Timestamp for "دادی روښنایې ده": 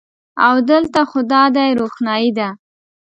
1.31-2.49